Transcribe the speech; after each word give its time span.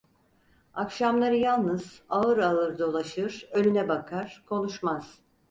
Akşamları 0.73 1.35
yalnız, 1.37 2.01
ağır 2.09 2.37
ağır 2.37 2.79
dolaşır, 2.79 3.49
önüne 3.51 3.87
bakar, 3.89 4.43
konuşmaz. 4.45 5.19